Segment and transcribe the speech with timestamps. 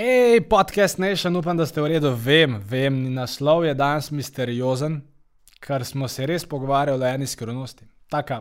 [0.00, 2.14] Hej, podcast Nation, upam, da ste v redu.
[2.16, 4.94] Vem, vem, naslov je danes misteriozen,
[5.60, 7.84] ker smo se res pogovarjali o eni skrivnosti.
[8.08, 8.38] Taka,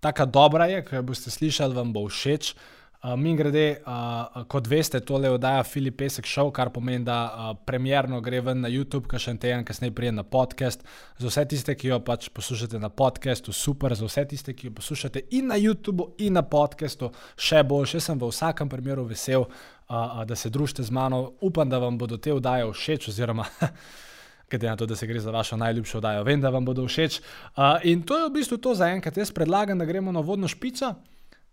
[0.00, 2.54] taka dobra je, ko jo boste slišali, vam bo všeč.
[3.02, 7.48] Uh, Mi grede, uh, kot veste, tole oddaja Filip Pesek Show, kar pomeni, da uh,
[7.66, 10.86] premjerno gre ven na YouTube, ki še en teden kasneje prije na podcast.
[11.18, 14.76] Za vse tiste, ki jo pač poslušate na podkastu, super, za vse tiste, ki jo
[14.78, 18.00] poslušate in na YouTubu, in na podkastu, še boljše.
[18.00, 19.50] Sem v vsakem primeru vesel,
[19.92, 21.32] uh, da se družite z mano.
[21.40, 23.44] Upam, da vam bodo te oddaje všeč, oziroma.
[24.50, 27.20] Glede na to, da se gre za vašo najljubšo oddajo, vem, da vam bodo všeč.
[27.56, 29.16] Uh, in to je v bistvu to za enkrat.
[29.16, 30.94] Jaz predlagam, da gremo na vodno špico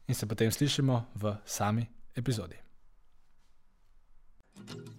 [0.07, 2.68] in se potem slišimo v sami epizodi.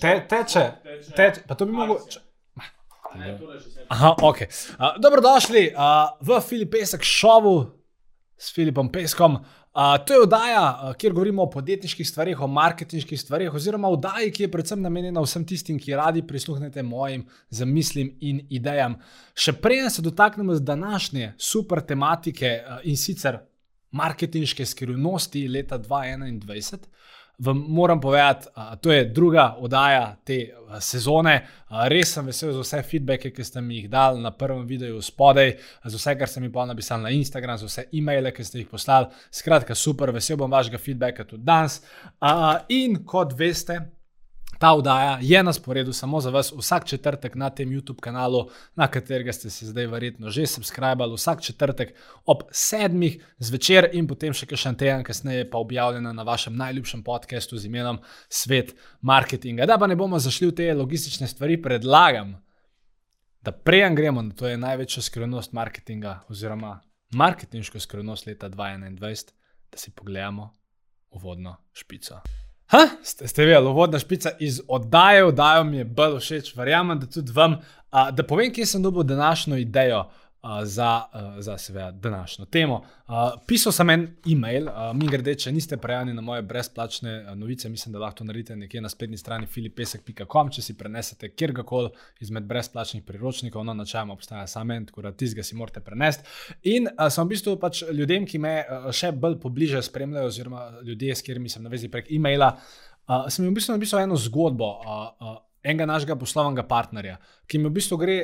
[0.00, 0.64] Te, teče,
[1.16, 1.96] teče, pa to bi mogel.
[3.88, 4.42] Aha, ok.
[4.42, 7.56] Uh, dobrodošli uh, v Filip Pesek šovu
[8.38, 9.38] s Filipom Peskom.
[9.78, 14.32] Uh, to je oddaja, uh, kjer govorimo o podjetniških stvarih, o marketinških stvarih, oziroma oddaji,
[14.34, 18.98] ki je predvsem namenjena vsem tistim, ki radi prisluhnete mojim zamislim in idejam.
[19.38, 23.38] Še prej se dotaknemo današnje super tematike uh, in sicer
[23.90, 26.90] marketinške skrivnosti leta 2021
[27.38, 31.46] vam moram povedati, da to je druga oddaja te sezone.
[31.68, 35.52] Res sem vesel za vse feedbacke, ki ste mi jih dali na prvem videu spodaj,
[35.84, 38.68] za vse, kar ste mi pa napisali na Instagram, za vse e-maile, ki ste jih
[38.70, 39.06] poslali.
[39.30, 41.80] Skratka, super, vesel bom vašega feedbacka tudi danes.
[42.68, 43.78] In kot veste,
[44.58, 48.88] Ta oddaja je na sporedu samo za vas vsak četrtek na tem YouTube kanalu, na
[48.88, 51.94] katerega ste se zdaj verjetno že subskrbali, vsak četrtek
[52.26, 57.58] ob sedmih zvečer in potem še kakšen teden kasneje pa objavljena na vašem najljubšem podkastu
[57.58, 59.66] z imenom Svet marketinga.
[59.66, 62.34] Da pa ne bomo zašli v te logistične stvari, predlagam,
[63.42, 66.80] da prejem gremo na to je največja skrivnost marketinga oziroma
[67.14, 69.32] marketinško skrivnost leta 2021,
[69.70, 70.50] da si pogledamo
[71.10, 72.20] uvodno špico.
[72.68, 77.06] Ha, ste, ste vedeli, vodna špica iz oddaje, oddajo mi je bolj všeč, verjamem, da
[77.06, 77.56] tudi vam.
[77.90, 80.04] A, da povem, kje sem dobil današnjo idejo
[80.64, 82.82] za, a, za seveda, današnjo temo.
[83.06, 87.68] A, pisal sem en e-mail, a, mi grede, če niste prejani na moje brezplačne novice,
[87.68, 91.90] mislim, da lahko naredite nekje na spletni strani filipesek.com, če si prenesete kjerkoli
[92.24, 96.24] izmed brezplačnih priročnikov, no, načeloma obstaja samo en, tako da tizga si morate prenesti.
[96.72, 98.54] In a, sem v bistvu pač ljudem, ki me
[98.92, 102.54] še bolj pobliže spremljajo, oziroma ljudje, s katerimi sem navezan prek e-maila,
[103.06, 104.72] a, sem jim v bistvu napisal eno zgodbo.
[104.80, 105.36] A, a,
[105.68, 107.16] Enega našega poslovnega partnerja,
[107.50, 108.14] ki mi v bistvu gre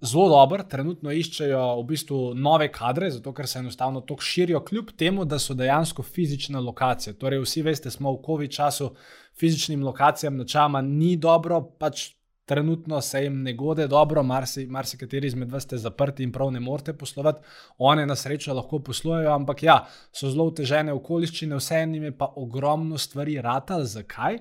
[0.00, 4.92] zelo dobro, trenutno iščejo v bistvu nove kadre, zato ker se enostavno tako širijo, kljub
[4.96, 7.16] temu, da so dejansko fizične lokacije.
[7.18, 8.92] Torej, vsi veste, smo v COVID času
[9.38, 12.12] fizičnim lokacijam načama ni dobro, pač
[12.48, 16.60] trenutno se jim ne gode dobro, marsikateri marsi izmed vas ste zaprti in prav ne
[16.60, 17.44] morete poslovati,
[17.78, 19.76] one na srečo lahko poslujejo, ampak ja,
[20.12, 23.84] so zelo težene okoliščine, vse jim je pa ogromno stvari rata.
[23.84, 24.38] Zakaj?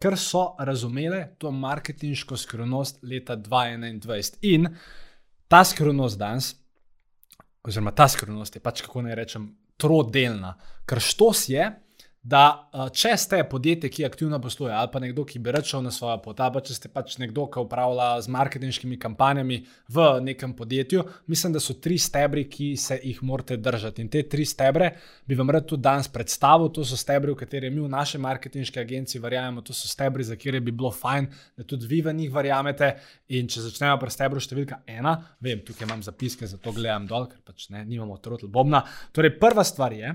[0.00, 4.38] Ker so razumele to marketinško skrivnost leta 2021.
[4.42, 4.68] In
[5.48, 6.54] ta skrivnost danes,
[7.62, 9.50] oziroma ta skrivnost je pač, kako naj rečem,
[9.80, 10.54] trodelna,
[10.88, 11.68] ker štos je
[12.22, 16.18] da če ste podjetje, ki aktivno posluje, ali pa nekdo, ki bi rečel na svojo
[16.20, 19.56] pot, ali pa če ste pač nekdo, ki upravlja z marketinškimi kampanjami
[19.88, 24.04] v nekem podjetju, mislim, da so tri stebre, ki se jih morate držati.
[24.04, 24.90] In te tri stebre
[25.24, 26.68] bi vam rad tudi danes predstavil.
[26.76, 30.36] To so stebre, v katere mi v naši marketinški agenciji verjamemo, to so stebre, za
[30.36, 32.92] katere bi bilo fajn, da tudi vi v njih verjamete.
[33.32, 37.40] In če začnemo pri stebru številka ena, vem, tukaj imam zapiske, zato gledam dol, ker
[37.48, 38.84] pač ne, nimamo trotl bobna.
[39.16, 40.12] Torej, prva stvar je,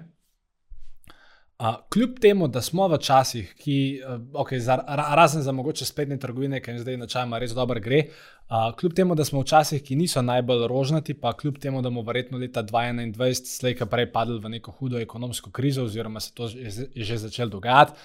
[1.60, 4.76] Uh, kljub temu, da smo v časih, ki, uh, okay, za,
[5.16, 8.02] razen za mogoče spletne trgovine, ki jim zdaj načajma res dobro gre,
[8.50, 11.88] uh, kljub temu, da smo v časih, ki niso najbolj rožnati, pa kljub temu, da
[11.88, 16.50] bomo verjetno leta 2021 slejka prej padli v neko hudo ekonomsko krizo, oziroma se to
[16.52, 17.96] je, je že začelo dogajati,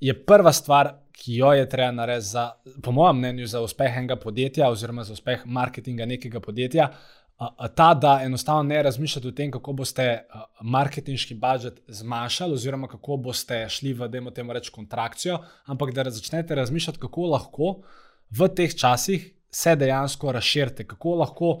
[0.00, 4.70] je prva stvar, ki jo je treba narediti, po mojem mnenju, za uspeh enega podjetja,
[4.70, 6.92] oziroma za uspeh marketinga nekega podjetja
[7.74, 10.26] ta, da enostavno ne razmišljate o tem, kako boste
[10.62, 16.54] marketinški budžet zmanjšali, oziroma kako boste šli v, da imamo reči, kontrakcijo, ampak da začnete
[16.54, 17.74] razmišljati, kako lahko
[18.30, 21.58] v teh časih se dejansko razširite, kako lahko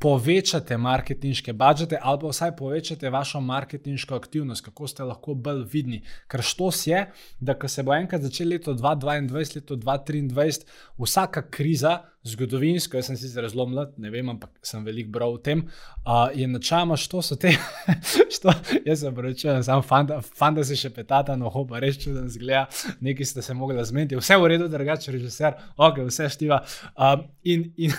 [0.00, 6.00] povečate marketinške budžete ali pa vsaj povečate vašo marketinško aktivnost, kako ste lahko bolj vidni.
[6.28, 7.04] Ker štos je,
[7.40, 10.64] da ko se bo enkrat začel leto 2022, leto 2023,
[10.98, 15.38] vsaka kriza, zgodovinsko, jaz sem si zelo mlad, ne vem, ampak sem veliko bral o
[15.40, 17.54] tem, uh, je načama, što so te,
[18.34, 18.52] što,
[18.84, 22.66] jaz sem rečen, samo fanta, fanta se še petata, no hopa, res čuden zgleda,
[23.00, 26.60] neki ste se mogli zmeniti, vse v redu, drugače režiser, ok, vse štiva.
[26.92, 27.96] Um, in, in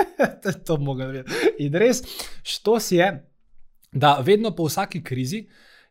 [0.66, 1.54] to mogo vedeti.
[1.64, 2.02] In res,
[2.42, 3.12] što si je,
[3.92, 5.46] da vedno po vsaki krizi.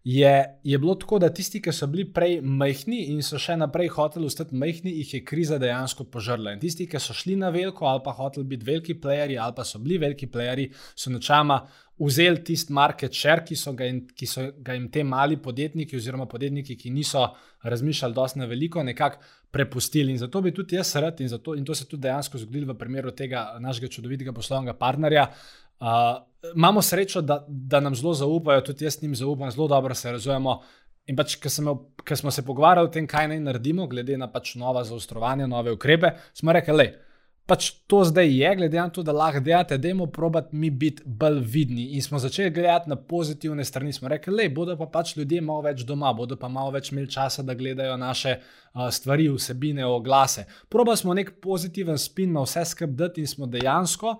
[0.09, 3.89] Je, je bilo tako, da tisti, ki so bili prej majhni in so še naprej
[3.91, 6.53] hoteli ostati majhni, jih je kriza dejansko požrla.
[6.55, 9.65] In tisti, ki so šli na veliko ali pa hoteli biti veliki playerji ali pa
[9.67, 11.59] so bili veliki playerji, so načama
[11.99, 16.29] vzeli tisti market share, ki so, ga, ki so ga jim te mali podjetniki oziroma
[16.31, 17.25] podjetniki, ki niso
[17.67, 19.19] razmišljali dosti na veliko, nekako
[19.57, 20.13] prepustili.
[20.13, 22.73] In zato bi tudi jaz rad, in, zato, in to se je tudi dejansko zgodilo
[22.73, 25.27] v primeru tega našega čudovitega poslovnega partnerja.
[25.77, 26.17] Uh,
[26.55, 30.61] imamo srečo, da, da nam zelo zaupajo, tudi jaz njim zaupam, zelo dobro se razumemo.
[31.07, 34.83] In pač, ker smo se pogovarjali o tem, kaj naj naredimo, glede na pač nova
[34.83, 37.06] zaostrovanja, nove ukrepe, smo rekli, da
[37.47, 41.03] pač to zdaj je, glede na to, da lahko delate, da imamo probat mi biti
[41.05, 41.85] bolj vidni.
[41.95, 43.93] In smo začeli gledati na pozitivne strani.
[43.93, 47.09] Smo rekli, da bodo pa pač ljudje malo več doma, bodo pa malo več imeli
[47.11, 50.45] časa, da gledajo naše uh, stvari, vsebine, oglase.
[50.69, 54.17] Proba smo nek pozitiven spin na vse skrbeti in smo dejansko.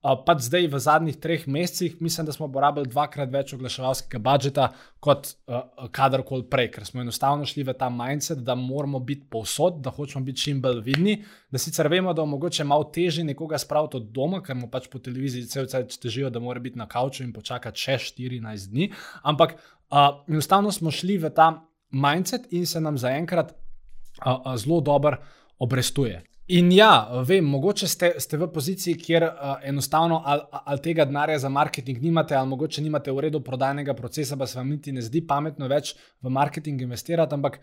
[0.00, 4.70] Uh, pač zdaj, v zadnjih treh mesecih, mislim, da smo porabili dvakrat več oglaševalskega budžeta
[4.96, 9.82] kot uh, kadarkoli prej, ker smo enostavno šli v ta mindset, da moramo biti povsod,
[9.84, 11.18] da hočemo biti čim bolj vidni.
[11.52, 14.88] Da sicer vemo, da je mogoče malo težje nekoga spraviti od doma, ker mu pač
[14.88, 18.88] po televiziji vse čas težijo, da mora biti na kavču in počakati še 14 dni.
[19.20, 21.50] Ampak uh, enostavno smo šli v ta
[21.92, 25.20] mindset in se nam zaenkrat uh, uh, zelo dobro
[25.60, 26.22] obrestuje.
[26.50, 31.38] In ja, vem, mogoče ste, ste v poziciji, kjer uh, enostavno ali, ali tega denarja
[31.38, 35.02] za marketing nimate, ali mogoče nimate v redu prodajnega procesa, pa se vam niti ne
[35.02, 35.92] zdi pametno več
[36.22, 37.38] v marketing investirati.
[37.38, 37.60] Ampak,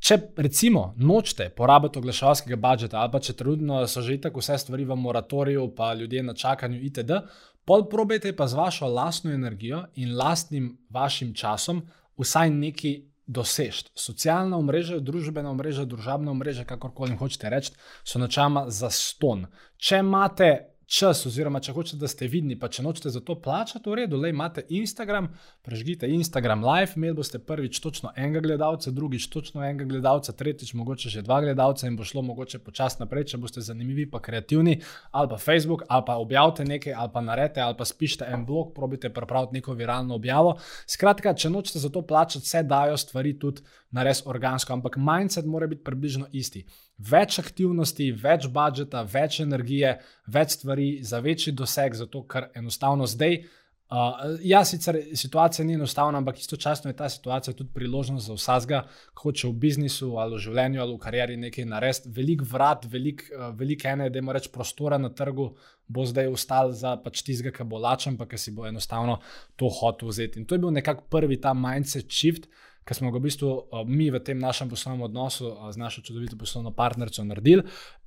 [0.00, 4.88] če recimo nočete porabiti oglaševalskega budžeta, ali pa če trudno so že tako vse stvari
[4.88, 7.20] v moratoriju, pa ljudje na čakanju, itd.,
[7.66, 11.84] pol probejte pa z vašo lastno energijo in lastnim vašim časom
[12.16, 12.96] vsaj neki
[13.26, 13.90] dosežeti.
[13.94, 17.72] Socialna mreža, družbena mreža, družabna mreža, kakorkoli hočete reči,
[18.04, 19.46] so načama za ston.
[19.76, 20.50] Če imate
[20.86, 24.18] čas, oziroma če hočete, da ste vidni, pa če nočete za to plačati, v redu,
[24.22, 25.28] le imate Instagram,
[25.66, 31.10] prežgite Instagram live, imeli boste prvič točno enega gledalca, drugič točno enega gledalca, tretjič mogoče
[31.10, 34.78] že dva gledalca in bo šlo mogoče počasi naprej, če boste zanimivi, pa kreativni,
[35.10, 38.70] ali pa Facebook, ali pa objavite nekaj, ali pa naredite, ali pa spišite en blog,
[38.74, 40.54] probite pripraviti neko viralno objavo.
[40.86, 43.66] Skratka, če nočete za to plačati, se dajo stvari tudi
[43.96, 46.64] nares organsko, ampak mindset mora biti približno isti.
[47.10, 49.96] Več aktivnosti, več budžeta, več energije,
[50.32, 53.40] več stvari za večji doseg, zato ker enostavno zdaj.
[53.86, 58.80] Uh, ja, sicer situacija ni enostavna, ampak istočasno je ta situacija tudi priložnost za vsakega,
[59.14, 62.10] ki hoče v biznisu ali v življenju ali v karieri nekaj narediti.
[62.16, 65.52] Veliko vrat, veliko uh, velik ene, da ima reč prostora na trgu,
[65.86, 69.20] bo zdaj ustal za pač tistega, ki bo lačen, pa ki si bo enostavno
[69.54, 70.42] to hotel vzeti.
[70.42, 73.48] In to je bil nekako prvi ta mindset shift, uh, ki smo ga v bistvu
[73.50, 77.64] uh, mi v tem našem poslovnem odnosu uh, z našo čudovito poslovno partnerico naredili.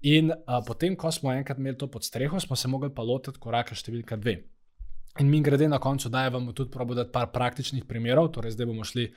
[0.07, 3.39] In uh, potem, ko smo enkrat imeli to pod streho, smo se mogli pa lotiti
[3.39, 4.39] koraka številka dve.
[5.19, 8.55] In mi grede na koncu, da je vam tudi probo dati par praktičnih primerov, torej
[8.55, 9.09] zdaj bomo šli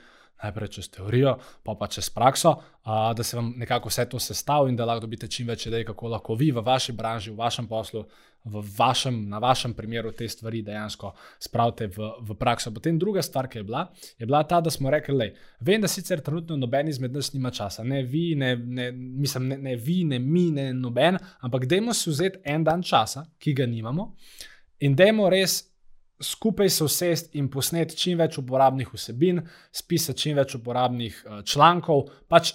[0.43, 4.69] najprej čez teorijo, pa pa čez prakso, a, da se vam nekako vse to sestavlja
[4.69, 7.67] in da lahko dobite čim več idej, kako lahko vi v vaši branži, v vašem
[7.67, 8.03] poslu,
[8.43, 12.73] v vašem, na vašem primeru te stvari dejansko spravite v, v prakso.
[12.75, 13.85] Potem druga stvar, ki je bila,
[14.19, 15.27] je bila ta, da smo rekli, da
[15.63, 19.57] vem, da sicer trenutno noben izmed nas nima časa, ne vi, ne, ne, mislim, ne,
[19.57, 23.65] ne vi, ne mi, ne noben, ampak dajmo si vzeti en dan časa, ki ga
[23.65, 24.11] nimamo
[24.83, 25.61] in dajmo res
[26.23, 32.07] skupaj se usesti in posneti čim več uporabnih vsebin, spisati čim več uporabnih uh, člankov,
[32.27, 32.53] pač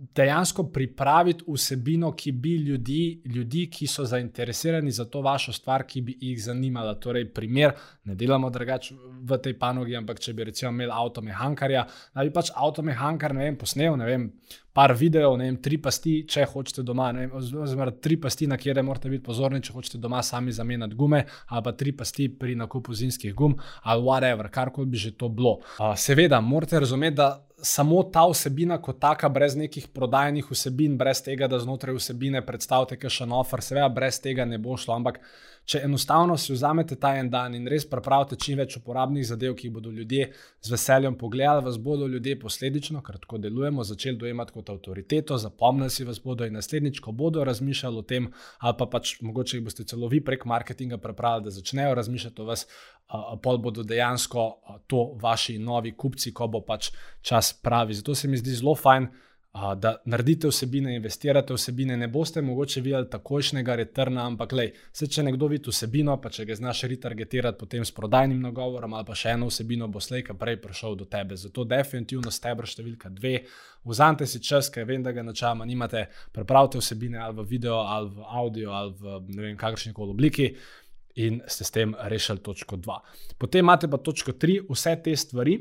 [0.00, 6.00] dejansko pripraviti vsebino, ki bi ljudi, ljudi, ki so zainteresirani za to vašo stvar, ki
[6.00, 6.94] bi jih zanimala.
[6.94, 8.94] Torej, primer, ne delamo drugače
[9.28, 13.60] v tej panogi, ampak če bi recimo imeli avtomehankarja, da bi pač avtomehankar, ne vem,
[13.60, 14.26] posnel, ne vem
[14.72, 19.10] par videov, ne vem, tri pasti, če hočete doma, oziroma tri pasti, na kjer morate
[19.12, 23.34] biti pozorni, če hočete doma sami zamenjati gume, ali pa tri pasti pri nakupu zimskih
[23.36, 25.58] gum, ali whatever, karkoli bi že to bilo.
[25.76, 31.22] Uh, seveda, morate razumeti, da samo ta vsebina, kot taka, brez nekih prodajnih vsebin, brez
[31.24, 34.96] tega, da znotraj vsebine predstavite še en offer, seveda, brez tega ne bo šlo.
[34.96, 35.20] Ampak
[35.70, 39.68] če enostavno si vzamete ta en dan in res pripravite čim več uporabnih zadev, ki
[39.68, 40.26] jih bodo ljudje
[40.66, 45.94] z veseljem pogledali, vas bodo ljudje posledično, ker tako delujemo, začeli dojemati kot avtoriteto, zapomnili
[45.94, 48.26] si vas bodo in naslednjič, ko bodo razmišljali o tem,
[48.58, 52.50] ali pa pač mogoče jih boste celo vi prek marketinga pripravili, da začnejo razmišljati o
[52.50, 52.66] vas,
[53.42, 54.50] pol bodo dejansko
[54.90, 56.90] to vaši novi kupci, ko bo pač
[57.22, 57.94] čas pravi.
[57.94, 59.08] Zato se mi zdi zelo fajn
[59.52, 65.24] da naredite vsebine, investirate vsebine, ne boste mogoče videli takošnjega returna, ampak lej, se če
[65.26, 69.32] nekdo vidi vsebino, pa če ga znaš retargetirati potem s prodajnim nagovorom ali pa še
[69.34, 71.36] eno vsebino, bo slejka prej prišel do tebe.
[71.36, 73.40] Zato definitivno stebr številka dve,
[73.90, 78.14] vzamete si čas, ker vem, da ga načama nimate, prepravite vsebine ali v video ali
[78.14, 80.48] v audio ali v ne vem kakršni koli obliki.
[81.18, 82.96] In ste s tem rešili točko 2.
[83.36, 85.58] Potem imate pa točko 3, vse te stvari,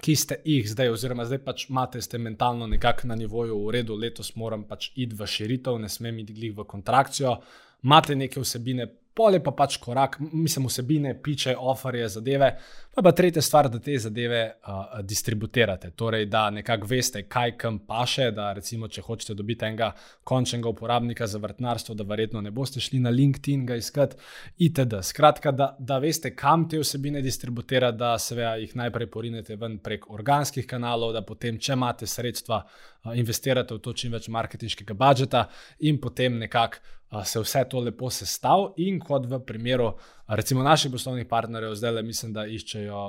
[0.00, 3.96] ki ste jih zdaj, oziroma zdaj pač imate, ste mentalno nekako na nivoju, v redu,
[3.96, 7.36] letos moram pač iti v širitev, ne smem iti v kontrakcijo.
[7.84, 12.50] Imate neke vsebine, Pole pa pač korak, mislim, vsebine, piče, oferje, zadeve.
[12.92, 15.90] Pa pa tretja stvar, da te zadeve uh, distribuirate.
[15.96, 18.26] Torej, da nekako veste, kaj kam paše.
[18.36, 19.88] Da, recimo, če hočete dobiti enega
[20.24, 24.20] končnega uporabnika za vrtnarstvo, da verjetno ne boste šli na LinkedIn ga iskati,
[24.68, 25.00] itd.
[25.08, 30.10] Skratka, da, da veste, kam te vsebine distribuirate, da seveda jih najprej porinete ven prek
[30.12, 35.46] organskih kanalov, da potem, če imate sredstva, uh, investirate v to čim več marketinškega budžeta
[35.88, 36.84] in potem nekako
[37.24, 39.92] se vse to lepo sestavlja, in kot v primeru
[40.26, 43.02] recimo naših poslovnih partnerjev, zdaj le mislim, da iščejo,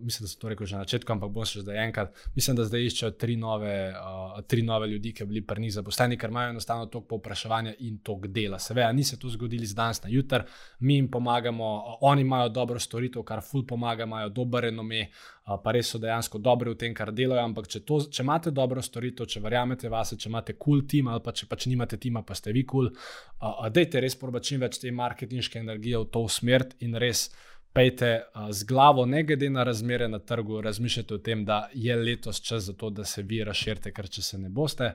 [0.00, 2.66] mislim, da so to rekel že na začetku, ampak bom še zdaj enkrat, mislim, da
[2.68, 3.74] zdaj iščejo tri nove,
[4.46, 8.30] tri nove ljudi, ki bili pri njih zaposleni, ker imajo enostavno toliko povpraševanja in toliko
[8.30, 8.62] dela.
[8.62, 10.46] Seveda, ni se to zgodili z danes na jutr,
[10.80, 11.72] mi jim pomagamo,
[12.06, 16.38] oni imajo dobro storitev, kar ful pomaga, imajo dober renome, uh, pa res so dejansko
[16.38, 17.42] dobri v tem, kar delajo.
[17.42, 21.08] Ampak če, to, če imate dobro storitev, če verjamete vase, če imate kul cool tim
[21.08, 24.60] ali pa če pač nimate tima, pa ste vi kul, cool, dajte res proba čim
[24.60, 27.30] več te marketinške energije v to smer in res
[27.72, 32.40] pejte z glavo, ne glede na razmere na trgu, razmišljate o tem, da je letos
[32.40, 34.94] čas za to, da se vi razširite, ker če se ne boste,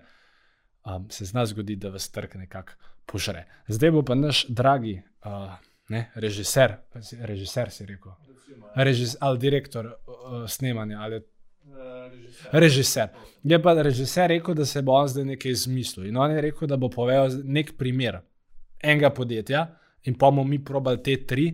[0.83, 2.75] um, se zna zgoditi, da vas trg nekako
[3.05, 3.45] požre.
[3.67, 5.55] Zdaj bo pa naš dragi uh,
[5.89, 6.77] ne, režiser,
[7.21, 8.11] režiser si rekel,
[8.75, 10.99] Režis, ali direktor uh, snemanja.
[10.99, 12.49] Ali Režiser.
[12.51, 13.09] režiser.
[13.43, 16.05] Je pa režiser rekel, da se bo on zdaj nekaj izmislil.
[16.09, 18.19] In on je rekel, da bo povedal nek primer
[18.83, 19.65] enega podjetja,
[20.03, 21.47] in pa bomo mi probali te tri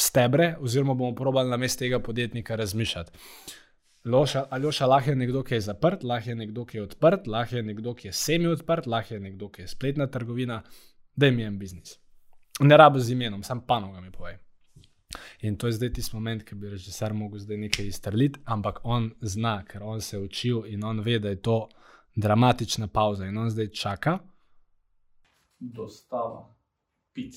[0.00, 3.12] stebre, oziroma bomo probali na mestu tega podjetnika razmišljati.
[4.50, 7.62] Ali je lahko nekdo, ki je zaprt, lahko je nekdo, ki je odprt, lahko je
[7.62, 10.62] nekdo, ki je semi odprt, lahko je nekdo, ki je spletna trgovina,
[11.16, 11.98] da jim je en biznis.
[12.60, 14.38] Ne rabo z imenom, sam panoga mi povej.
[15.40, 19.10] In to je zdaj tisti moment, ki bi režiser mogel zdaj nekaj izstreliti, ampak on
[19.20, 21.68] zna, ker on se je učil in on ve, da je to
[22.16, 24.18] dramatična pauza in on zdaj čaka.
[25.58, 26.54] Dostava
[27.12, 27.34] pic.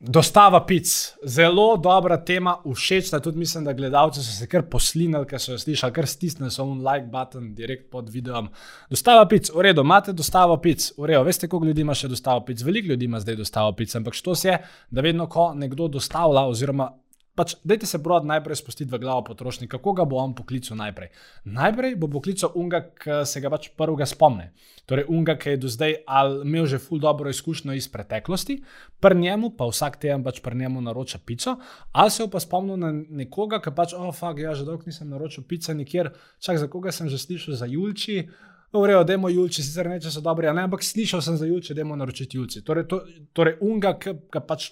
[0.00, 5.26] Dostava pic, zelo dobra tema, všeč je tudi, mislim, da gledalci so se kar poslinili,
[5.26, 8.46] ker so jo slišali, kar stisnili so un like button direkt pod videom.
[8.90, 12.44] Dostava pic, v redu, imate dostavo pic, v redu, veste, koliko ljudi ima še dostavo
[12.46, 15.88] pic, veliko ljudi ima zdaj dostavo pic, ampak što se je, da vedno, ko nekdo
[15.88, 16.92] dostavlja, oziroma
[17.38, 21.12] Pač, dajte se brod najprej spustiti v glavo potrošnika, koga bo on poklical najprej.
[21.46, 24.50] Najprej bo poklical unga, ki se ga pač prvega spomne.
[24.90, 26.00] Torej, unga, ki je do zdaj
[26.42, 28.58] imel že ful dobro izkušnjo iz preteklosti,
[28.98, 31.58] pri njemu pa vsak teden pač pri njemu naroča pico,
[31.92, 35.46] ali se pa spomnil na nekoga, ki pač, oh, fuck, ja, že dolgo nisem naročil
[35.46, 36.10] pice nikjer,
[36.42, 38.26] čak za koga sem že slišal za Julči.
[38.72, 41.80] Vrejo, da je Julči, sicer neče so dobri, ne, ampak slišal sem za Julči, da
[41.80, 42.60] je moj naročiti Julči.
[42.64, 43.00] Torej, to,
[43.32, 44.12] torej unga, ki
[44.44, 44.66] pač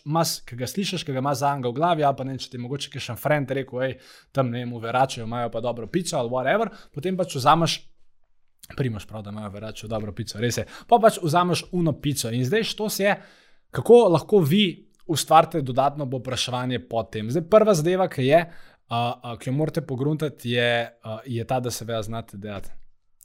[0.53, 2.93] ga slišiš, ki ga ima za anga v glavi, ali pa ne, če ti mogoče
[2.93, 3.97] še en friend rekel, hej,
[4.37, 7.81] tam ne, mu veračajo, imajo pa dobro pico ali whatever, potem pač vzameš.
[8.77, 10.69] Primaš prav, da imajo veračajo dobro pico, res je.
[10.91, 13.19] Pa pač vzameš uno pico in zdaj što se je,
[13.71, 17.31] kako lahko vi ustvarite dodatno popraševanje po tem.
[17.31, 20.73] Zdaj prva zadeva, ki je, uh, uh, ki jo morate pogruntati, je,
[21.05, 22.75] uh, je ta, da se veja znate delati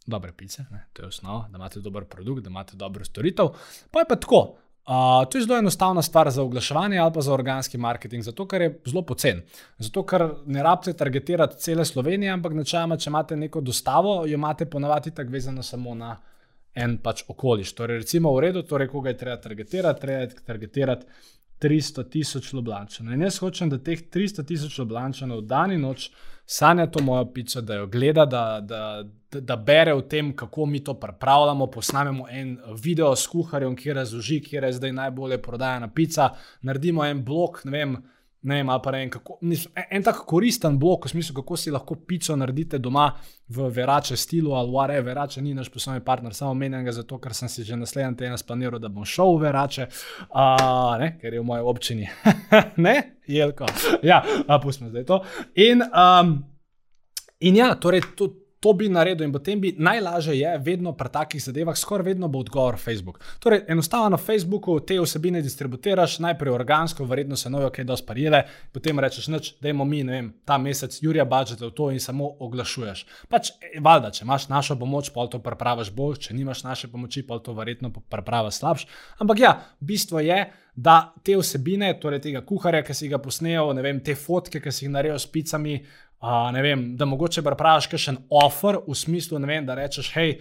[0.06, 0.86] dobre pice, ne?
[0.94, 3.54] to je osnova, da imate dober produkt, da imate dobro storitev.
[3.92, 4.56] Pa je pa tako.
[4.82, 8.62] Uh, to je zelo enostavna stvar za oglaševanje ali pa za organski marketing, zato ker
[8.62, 9.42] je zelo pocen.
[9.78, 14.66] Zato ker ne rabite targetirati cele Slovenije, ampak načeloma, če imate neko dostavo, jo imate
[14.66, 16.16] ponavadi tako vezano samo na
[16.74, 17.76] en pač okoliš.
[17.78, 21.06] Torej, recimo v redu, torej, koga je treba targetirati, treba je targetirati
[21.62, 23.14] 300 tisoč Ljubljančanov.
[23.14, 26.10] In jaz hočem, da teh 300 tisoč Ljubljančanov dan in noč
[26.46, 30.66] sanja to mojo pico, da jo gleda, da, da, da, da bere o tem, kako
[30.66, 31.68] mi to pripravljamo.
[31.72, 36.30] Posnamemo en video s kuharjem, ki razloži, kje je zdaj najbolje prodajana pica.
[36.62, 37.96] Naredimo en blog, ne vem.
[38.44, 39.38] Ne vem, pa ne vem, kako.
[39.42, 43.12] Mislim, en, en tak koristen blok, v smislu, kako si lahko pico naredite doma
[43.54, 45.06] v verače stilu ali whatever.
[45.12, 48.38] Verače ni naš poslovni partner, samo menim ga zato, ker sem si že naslednji teden
[48.38, 49.88] splaniral, da bom šel v verače,
[50.32, 52.10] uh, ne, ker je v moji občini.
[52.88, 52.96] ne,
[53.28, 53.70] jelko.
[54.04, 54.24] Ja,
[54.64, 55.22] pustimo zdaj to.
[55.56, 56.40] In, um,
[57.40, 58.32] in ja, torej, to,
[58.62, 62.40] to bi naredil in potem bi najlažje je, vedno pri takih zadevah, skoraj vedno bo
[62.40, 63.18] odgovor Facebook.
[63.40, 68.44] Torej, enostavno na Facebooku te vsebine distribuiraš, najprej organsko, verjetno se nojo kaj dosti parile,
[68.72, 72.00] potem rečeš, noč, da imamo mi, ne vem, ta mesec, Jurija, budžet v to in
[72.00, 73.06] samo oglašuješ.
[73.34, 77.26] Pač, e, valjda, če imaš našo pomoč, pa to prepravaš bolj, če nimaš naše pomoči,
[77.26, 78.86] pa to verjetno prepravaš slabš.
[79.18, 80.44] Ampak ja, bistvo je,
[80.76, 84.72] da te vsebine, torej tega kuharja, ki si ga posnejo, ne vem, te fotke, ki
[84.72, 85.80] si jih naredijo s picami,
[86.22, 90.36] Uh, vem, da mogoče prepraviš še en offer v smislu, vem, da rečeš, hej,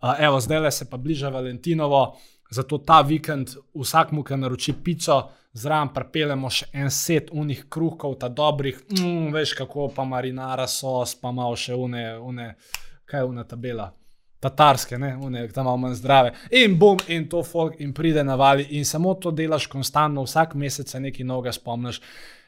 [0.00, 2.16] uh, evo, zdaj le se pa bliža Valentinovo,
[2.50, 5.18] zato ta vikend vsakmu, ki naroči pico,
[5.52, 11.14] zraven pripeljemo še en set unih kruhov, ta dobrih, mm, veš kako pa marinara sos,
[11.20, 12.54] pa malo še une, une
[13.04, 13.90] kaj je una tabela.
[14.40, 16.32] Tatarske, ne, une, tam imamo manj zdrave.
[16.50, 20.54] In bom, in to folk, in pride na vali, in samo to delaš konstantno, vsak
[20.54, 22.00] mesec se nekaj novega spomniš.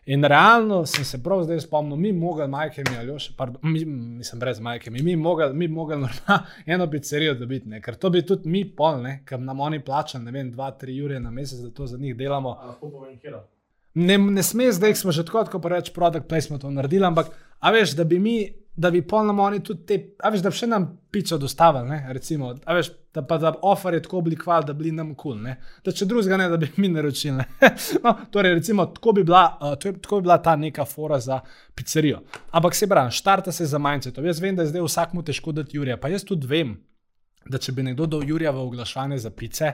[0.09, 4.61] In realno sem se prav zdaj spomnil, mi mogli, majke mi ali še, nisem brez
[4.61, 6.39] majke, mi mogli, mi mogli na
[6.75, 7.83] eno pizzerijo dobiti, ne?
[7.85, 11.21] ker to bi tudi mi pol, ker nam oni plačajo, ne vem, dva, tri ure
[11.21, 12.57] na mesec, da to za njih delamo.
[13.99, 17.73] Ne, ne sme zdaj, smo že tako, kot reč, produkt placement to naredili, ampak a
[17.75, 18.39] veš, da bi mi
[18.79, 22.13] da bi polno oni tudi te, a veš, da bi še nam pico dostavili, ne,
[22.15, 25.73] recimo, a veš, da pa da offer je tako oblikoval, da bi nam kul, cool,
[25.85, 27.43] da če drugega ne, da bi mi naročili,
[28.05, 31.41] no, torej, recimo, tako bi, bila, uh, tako bi bila ta neka fora za
[31.75, 32.21] pizzerijo.
[32.55, 35.57] Ampak se pravi, štarte se za manjce, to jaz vem, da je zdaj vsakmu težko
[35.59, 36.77] dati Jurija, pa jaz tudi vem,
[37.51, 39.73] da če bi nekdo dal Jurija v oglašanje za pice,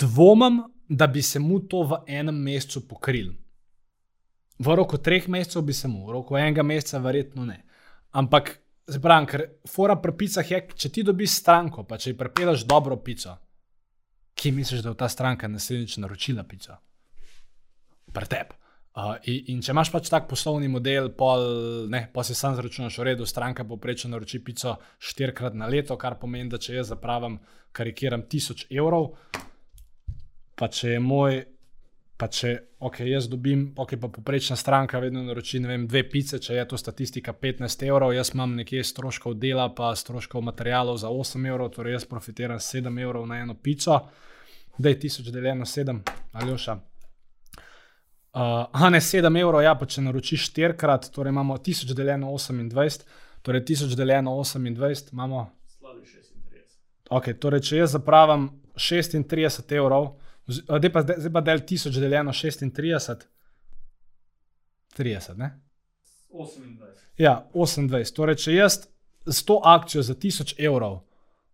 [0.00, 3.32] dvomim, da bi se mu to v enem mesecu pokril.
[4.58, 7.62] V roku treh mesecev bi se mu, v roku enega meseca, verjetno ne.
[8.18, 8.56] Ampak,
[8.90, 12.96] zbran, ker fora pri picah je, če ti dobiš stranko, pa če ji prepelaš dobro
[13.04, 13.36] pico,
[14.34, 16.78] ki misliš, da je ta stranka naslednjič naročila pico?
[18.14, 18.54] Pretep.
[18.98, 21.44] Uh, in, in če imaš pač tak poslovni model, pol,
[21.92, 26.16] ne, pa si sam zračunaš v redu, stranka poprečno naroči pico štirikrat na leto, kar
[26.18, 27.36] pomeni, da če jaz zapravim,
[27.76, 29.12] karikiram tisoč evrov,
[30.58, 31.44] pa če je moj
[32.18, 32.48] Pa če
[32.82, 36.80] okay, jaz dobim, ok, pa poprečna stranka vedno naroči vem, dve pice, če je to
[36.80, 41.94] statistika 15 evrov, jaz imam nekje stroškov dela, pa stroškov materijalov za 8 evrov, torej
[41.94, 44.00] jaz profitiram 7 evrov na eno pico,
[44.78, 46.74] da je 1000 deljeno 7 ali oša.
[46.74, 52.34] Uh, a ne 7 evrov, ja, pa če naročiš 4 krat, torej imamo 1000 deljeno
[52.34, 53.06] 28,
[53.46, 55.50] torej 1000 deljeno 28 imamo.
[55.78, 56.80] Slabi 36.
[57.10, 60.16] Ok, torej če jaz zapravim 36 evrov.
[60.48, 63.26] Zdaj pa, zdaj pa del 1000 deljeno 36,
[64.98, 65.50] 30, ne?
[66.30, 67.04] 28.
[67.18, 68.14] Ja, 28.
[68.16, 68.78] Torej, če jaz
[69.26, 71.00] s to akcijo za 1000 evrov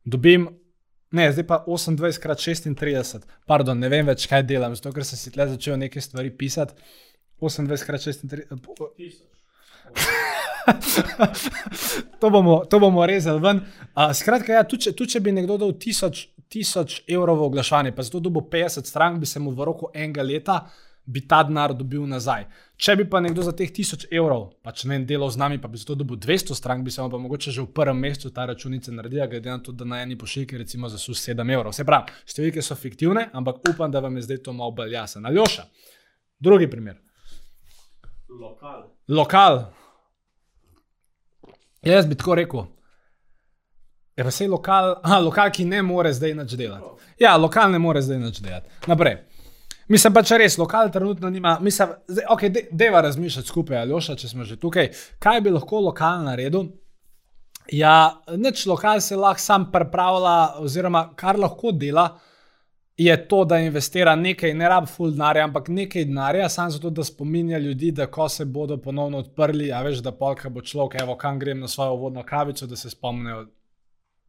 [0.04, 0.48] dobim,
[1.10, 5.18] ne, zdaj pa 28 krat 36, pardon, ne vem več, kaj delam, zato ker sem
[5.18, 6.74] si tle začel nekaj stvari pisati.
[7.40, 9.24] 28 krat 36.
[12.20, 13.60] to, bomo, to bomo rezali ven.
[13.92, 17.94] Uh, skratka, ja, tudi, če, tudi če bi nekdo dal 1000 tisoč evrov v oglašanje,
[17.96, 20.58] pa zato dobil 50 strank, bi se mu v roku enega leta
[21.04, 22.46] bi ta denar dobil nazaj.
[22.80, 25.68] Če bi pa nekdo za teh 1000 evrov, pa če ne delal z nami, pa
[25.68, 28.46] bi zato dobil 200 strank, bi se mu pa mogoče že v prvem mesecu ta
[28.48, 31.76] računica naredila, glede na to, da na eni pošiljki recimo za 7 evrov.
[31.76, 35.28] Se pravi, številke so fiktivne, ampak upam, da vam je zdaj to malo bolj jasno.
[35.28, 35.68] Aljoša,
[36.40, 37.00] drugi primer.
[38.28, 38.88] Lokal.
[39.08, 39.66] Lokal.
[41.84, 42.64] Jaz bi tako rekel.
[44.16, 47.06] Je pa se lokal, aha, lokal, ki ne more zdaj nič delati.
[47.18, 48.70] Ja, lokal ne more zdaj nič delati.
[48.86, 49.18] Naprej.
[49.88, 53.92] Mislim pa, če res lokal trenutno nima, mislim, da okay, de, deva razmišljati skupaj, ali
[53.92, 54.88] oša, če smo že tukaj,
[55.20, 56.70] kaj bi lahko lokal naredil.
[57.72, 62.06] Ja, nič lokal se lahko sam pripravlja, oziroma kar lahko dela,
[62.96, 67.04] je to, da investira nekaj, ne rab full denarja, ampak nekaj denarja, samo zato, da
[67.04, 71.16] spominja ljudi, da ko se bodo ponovno odprli, a veš, da polka bo človek, evo,
[71.18, 73.46] kam grem na svojo vodno kavico, da se spomnijo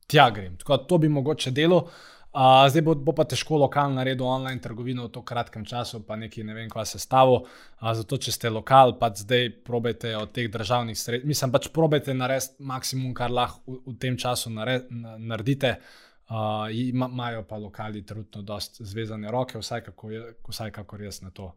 [0.07, 0.57] tja grem.
[0.57, 1.87] Tako da to bi mogoče delo.
[2.35, 6.17] Uh, zdaj bo, bo pa težko lokalno narediti online trgovino v tako kratkem času, pa
[6.19, 7.37] nekaj ne vem, kaj se stavo.
[7.79, 12.13] Uh, zato, če ste lokal, pa zdaj probejte od teh državnih sredstev, mislim, pač probejte
[12.13, 15.77] narediti maksimum, kar lahko v, v tem času nared, naredite.
[15.77, 15.79] Imajo
[16.29, 21.51] uh, pa lokali trenutno dosta zvezane roke, vsaj kako, je, vsaj kako jaz na to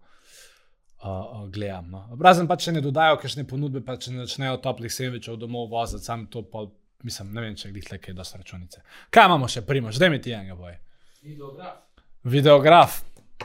[1.03, 1.91] uh, gledam.
[1.91, 2.19] No.
[2.21, 6.05] Razen pa, če ne dodajo kakšne ponudbe, pa če ne začnejo toplih sendvičev domov voziti,
[6.05, 6.67] sam to pa
[7.07, 8.83] mislim, ne vem, če jih le kaj da so računice.
[9.15, 10.75] Kaj imamo še, primož, da mi ti enega boj?
[11.23, 11.77] Videograf.
[12.25, 13.03] Videograf.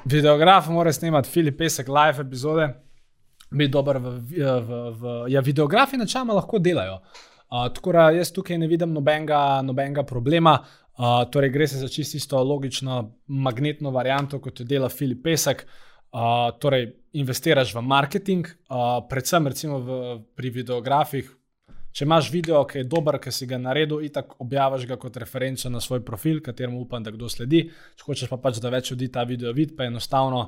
[0.10, 2.74] Videograf mora snimati Filip Pesek live epizode.
[3.54, 6.96] biti dober v, v, v, ja, videografi, načeloma lahko delajo.
[7.54, 10.58] Uh, tako da jaz tukaj ne vidim nobenega, nobenega problema.
[10.94, 15.66] Uh, torej, gre se za čisto isto logično magnetno varianto, kot jo dela Filip Pesek.
[16.14, 21.32] Uh, torej, investiraš v marketing, uh, predvsem recimo v, pri videografih.
[21.94, 25.18] Če imaš video, ki je dober, ki si ga naredil, in tako objaviš ga kot
[25.22, 27.68] referenco na svoj profil, kateremu upam, da kdo sledi.
[27.98, 30.48] Če hočeš pa pač, da več ljudi ta video vidi, pa enostavno.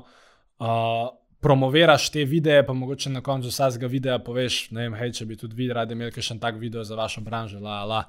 [0.62, 1.10] Uh,
[1.42, 5.36] promoviraš te videe, pa mogoče na koncu vsakega videa poveš, ne vem, hej, če bi
[5.38, 8.00] tudi vi radi imeli še en tak video za vašo branžo, la, la,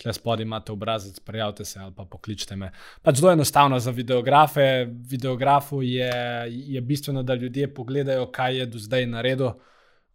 [0.00, 2.70] tle spodaj imate obrazec, prijavite se ali pa pokličite me.
[3.02, 4.86] Pač zelo enostavno za videografe.
[4.88, 6.12] Videografu je,
[6.48, 9.52] je bistveno, da ljudje pogledajo, kaj je do zdaj naredil.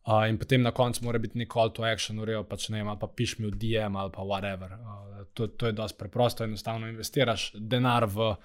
[0.05, 2.91] Uh, in potem na koncu mora biti neko call to action, urejo pač ne vem,
[2.99, 4.75] pa piš mi v DM ali pa whatever.
[4.77, 8.35] Uh, to, to je dosti preprosto, enostavno investiraš denar v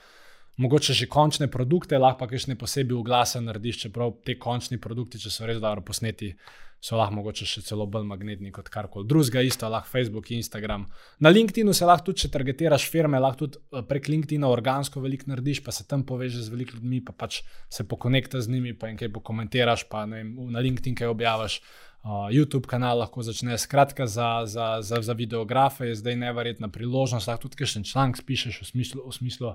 [0.57, 5.33] mogoče že končne produkte, lahko pa kakšne posebej oglase narediš, čeprav te končni produkti, če
[5.33, 6.33] so res dobro posneti,
[6.81, 10.87] so lahko mogoče še celo bolj magnetni kot karkoli drugega, isto lahko Facebook, Instagram.
[11.21, 15.29] Na LinkedInu se lahko tudi, če targetiraš firme, lahko tudi eh, prek LinkedIna organsko veliko
[15.31, 18.91] narediš, pa se tam povežeš z veliko ljudmi, pa pač se pokonekta z njimi, pa
[18.91, 21.61] jim kaj pokomentiraš, pa vem, na LinkedIn kaj objaviš.
[22.01, 23.59] Uh, YouTube kanal lahko začne.
[23.61, 27.29] Skratka, za, za, za, za videografe je zdaj neverjetna priložnost.
[27.29, 29.53] Lahko tudi še en članek pišeš v smislu, v smislu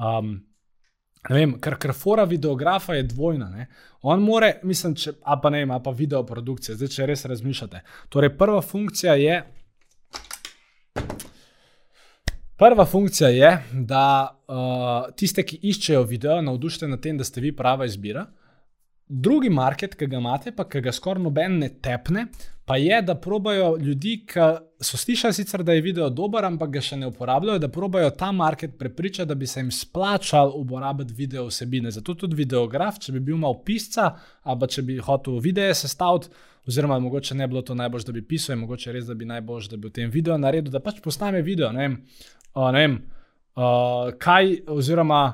[0.00, 0.40] Um,
[1.28, 3.48] vem, ker ker fora videografa je dvojna.
[3.50, 3.66] Ne?
[4.02, 7.82] On more, mislim, če, a pa ne, a pa video produkcija, zdaj če res razmišljate.
[8.08, 9.40] Torej, prva funkcija je.
[12.60, 17.54] Prva funkcija je, da uh, tiste, ki iščejo video, navdušite na tem, da ste vi
[17.56, 18.26] prava izbira.
[19.10, 22.28] Drugi market, ki ga imate, pa ki ga skoraj noben ne tepne,
[22.62, 24.44] pa je, da probajo ljudi, ki
[24.86, 28.28] so slišali sicer, da je video dober, ampak ga še ne uporabljajo, da probajo ta
[28.30, 31.90] market prepričati, da bi se jim splačal uporabiti video vsebine.
[31.90, 34.12] Zato tudi videograf, če bi bil malo pisca,
[34.46, 36.30] ali če bi hotel videe sestaviti,
[36.70, 39.80] oziroma mogoče ne bilo to najbolj, da bi pisal, mogoče res, da bi najbolj, da
[39.80, 41.74] bi v tem videu naredil, da pač posname video.
[41.74, 42.00] Ne vem,
[42.54, 42.98] uh, ne vem
[43.58, 45.24] uh, kaj, oziroma.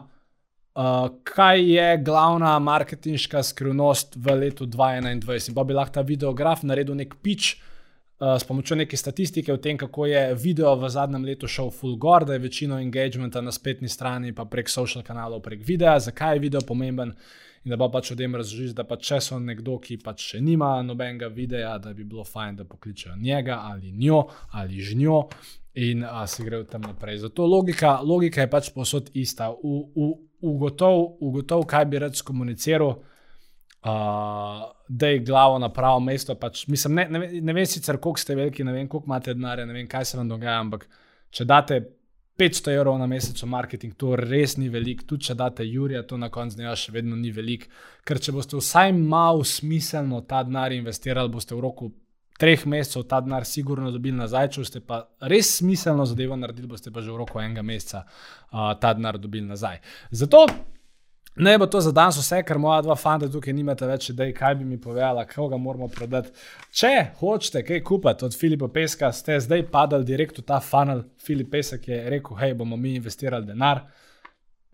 [0.76, 5.54] Uh, kaj je glavna marketinška skrivnost v letu 2021?
[5.54, 9.78] Pa bi lahko ta videograf naredil nek pič uh, s pomočjo neke statistike o tem,
[9.80, 13.88] kako je video v zadnjem letu šel full gore, da je večino engagementa na spletni
[13.88, 17.16] strani, pa prek social kanalov, prek videa, zakaj je video pomemben.
[17.64, 20.44] In da pa pač o tem razložiš, da pa če so nekdo, ki pač še
[20.44, 25.22] nima nobenega videa, da bi bilo fajn, da pokličejo njega ali njo ali žnjo
[25.76, 27.18] in a, si grejo tam naprej.
[27.18, 29.50] Zato logika, logika je pač posod ista.
[29.50, 36.34] V, v, ugotov, ugotov, kaj bi rad skomuniciral, uh, da je glavo na pravo mesto.
[36.34, 39.66] Pač, mislim, ne, ne, ne vem sicer, koliko ste veliki, ne vem, koliko imate denarja,
[39.66, 40.88] ne vem, kaj se vam dogaja, ampak
[41.30, 41.80] če date
[42.36, 46.18] 500 evrov na mesec v marketing, to res ni veliko, tudi če date Jurija, to
[46.20, 47.70] na koncu dneva še vedno ni veliko.
[48.04, 51.90] Ker če boste vsaj malo smiselno ta denar investirali, boste v roku
[52.38, 56.92] treh mesecev ta denar sigurno dobili nazaj, če ste pa res smiselno zadevo naredili, boste
[56.92, 59.80] pa že v roku enega meseca uh, ta denar dobili nazaj.
[60.10, 60.46] Zato
[61.36, 64.54] ne bo to za danes vse, ker moja dva fanta tukaj nimata več idej, kaj
[64.60, 66.32] bi mi povedala, kako ga moramo prodati.
[66.72, 71.04] Če hočete kaj kupiti od Filipa Peska, ste zdaj padali direkt v ta funnel.
[71.20, 73.84] Filip Pesek je rekel, hej, bomo mi investirali denar,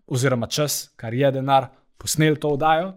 [0.07, 2.93] oziroma čas, kar je denar, posneli to vdajo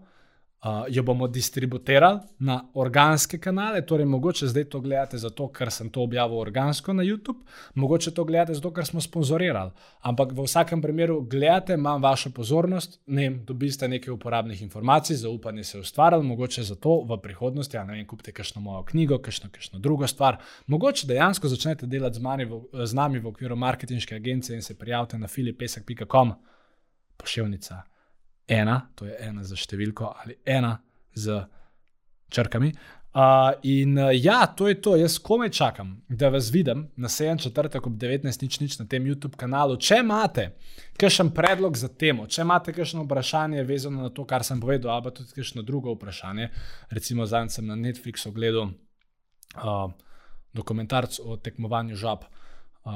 [0.65, 3.87] uh, jo bomo distribuirali na organske kanale.
[3.87, 7.39] Torej, mogoče zdaj to gledate zato, ker sem to objavil organsko na YouTube,
[7.75, 9.71] mogoče to gledate zato, ker smo sponzorirali.
[10.01, 15.65] Ampak v vsakem primeru gledate, imam vašo pozornost, ne vem, dobiste nekaj uporabnih informacij, zaupanje
[15.65, 19.51] se je ustvarjalo, mogoče zato v prihodnosti, ja ne vem, kupite kakšno mojo knjigo, kakšno,
[19.53, 20.41] kakšno drugo stvar.
[20.67, 25.19] Mogoče dejansko začnete delati z, v, z nami v okviru marketinške agencije in se prijavite
[25.19, 26.33] na filipesek.com.
[27.17, 27.96] Pošiljnica
[28.49, 30.77] ena, to je ena za številko ali ena
[31.15, 31.41] z
[32.31, 32.73] črkami.
[33.17, 37.41] Uh, in uh, ja, to je to, jaz komaj čakam, da vas vidim na 7.
[37.41, 39.79] četrtek ob 19.00 na tem YouTube kanalu.
[39.81, 40.51] Če imate
[41.01, 45.07] kakšen predlog za temo, če imate kakšno vprašanje vezano na to, kar sem povedal, ali
[45.07, 46.51] pa tudi kakšno drugo vprašanje,
[46.93, 49.89] recimo zadnjič sem na Netflixu gledal uh,
[50.53, 52.29] dokumentarc o tekmovanju žab.
[52.29, 52.46] Uh,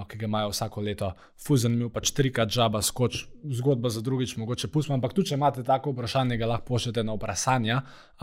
[0.08, 1.12] ki ga imajo vsako leto,
[1.46, 3.24] fuzen imel pač trikrat žaba, skoč,
[3.58, 4.94] zgodba za drugič, mogoče pustimo.
[4.98, 7.80] Ampak tudi, če imate tako vprašanje, ga lahko pošljete na vprašanja,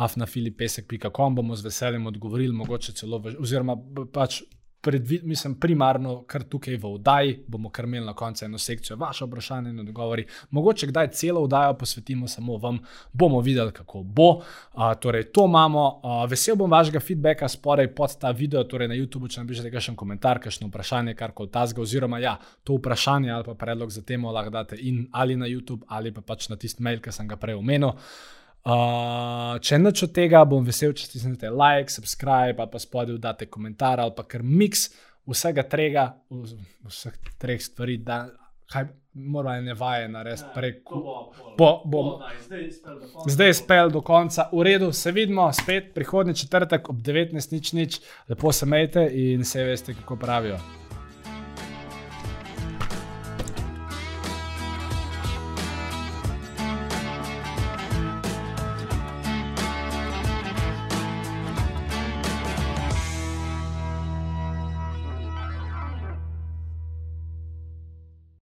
[0.07, 3.75] afnafilipesek.com bomo z veseljem odgovorili, mogoče celo, oziroma
[4.13, 4.41] pač
[4.81, 9.25] predvi, mislim, primarno, kar tukaj v oddaji, bomo kar imeli na koncu eno sekcijo, vaše
[9.25, 10.25] vprašanje in odgovori.
[10.51, 12.79] Mogoče kdaj celo oddajo posvetimo samo vam,
[13.13, 14.29] bomo videli, kako bo.
[14.29, 15.87] Uh, torej, to imamo.
[16.03, 19.95] Uh, vesel bom vašega feedbacka spodaj pod ta video, torej na YouTube, če napišete kakšen
[19.95, 24.31] komentar, kakšno vprašanje, kar koli tazga, oziroma ja, to vprašanje ali pa predlog za temo
[24.31, 27.35] lahko date in ali na YouTube ali pa pač na tisti mail, ki sem ga
[27.35, 27.95] prej omenil.
[28.67, 34.01] Uh, če nič od tega, bom vesel, če stisnete like, subscribe, pa spodaj date komentar,
[34.03, 34.89] ali pa kar miks
[35.27, 36.09] vsega trega,
[36.87, 38.25] vseh treh stvari, da
[38.67, 40.81] kaj mora ene vaje narediti prek.
[40.89, 41.15] To bo.
[41.57, 42.67] Bo, bo, Bo, daj,
[43.27, 44.49] zdaj je spel do konca.
[44.51, 49.63] Je v redu, se vidimo spet prihodnji četrtek ob 19.00, lepo se majte in se
[49.63, 50.59] veste, kako pravijo.